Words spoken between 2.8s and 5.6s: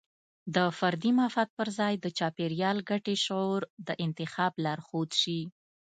ګټې شعور د انتخاب لارښود شي.